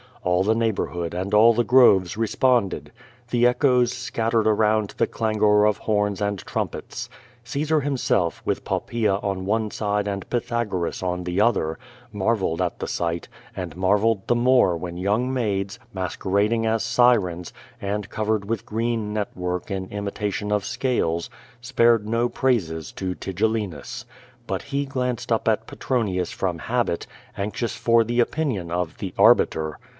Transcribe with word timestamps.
All 0.23 0.43
the 0.43 0.55
neighborhood 0.55 1.13
ifnd 1.13 1.33
all 1.35 1.53
the 1.53 1.63
groven 1.65 2.15
responded. 2.17 2.91
The 3.29 3.45
echoes 3.45 3.91
scattered 3.91 4.45
around 4.47 4.95
the 4.97 5.07
clangor 5.07 5.65
of 5.67 5.81
horni» 5.81 6.19
and 6.21 6.39
trumpets. 6.39 7.07
Caesar 7.43 7.81
himself, 7.81 8.41
with 8.45 8.63
Poppaea 8.63 9.15
on 9.23 9.45
one 9.45 9.69
side 9.71 10.07
and 10.07 10.27
Pythagoras 10.29 11.03
on 11.03 11.23
the 11.23 11.41
other, 11.41 11.77
marvelled 12.11 12.61
at 12.61 12.79
the 12.79 12.87
sight, 12.87 13.27
and 13.55 13.75
marvelled 13.75 14.27
the 14.27 14.35
more 14.35 14.75
when 14.77 14.97
young 14.97 15.31
maids, 15.31 15.77
masquerading 15.93 16.65
as 16.65 16.83
sirens, 16.83 17.51
and 17.79 18.09
cov 18.09 18.27
ered 18.27 18.45
with 18.45 18.65
green 18.65 19.13
net 19.13 19.29
work 19.35 19.69
in 19.71 19.87
imitation 19.87 20.51
of 20.51 20.65
scales, 20.65 21.31
spared 21.61 22.07
no 22.09 22.29
praises 22.29 22.91
to 22.91 23.13
Tigellinus. 23.15 24.05
But 24.47 24.63
he 24.63 24.85
glanced 24.85 25.31
up 25.31 25.47
at 25.47 25.67
Petronius 25.67 26.31
from 26.31 26.57
habit, 26.59 27.05
anxious 27.37 27.75
for 27.75 28.03
the 28.03 28.19
opinion 28.19 28.71
of 28.71 28.97
"the 28.97 29.13
arbiter." 29.17 29.79